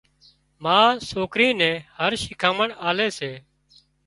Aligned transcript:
ما 0.63 0.77
سوڪري 1.09 1.49
نين 1.59 1.75
هر 1.99 2.11
شيکانمڻ 2.23 2.67
آلي 2.89 3.09
سي 3.19 3.31